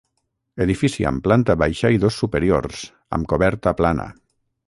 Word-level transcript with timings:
Edifici 0.63 1.05
amb 1.09 1.21
planta 1.27 1.55
baixa 1.65 1.91
i 1.97 2.01
dos 2.05 2.17
superiors, 2.23 2.81
amb 3.19 3.31
coberta 3.35 3.75
plana. 3.83 4.09